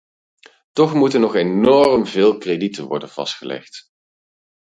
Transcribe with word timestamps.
Toch 0.73 0.93
moeten 0.93 1.21
nog 1.21 1.35
enorm 1.35 2.05
veel 2.05 2.37
kredieten 2.37 2.85
worden 2.87 3.09
vastgelegd. 3.09 3.89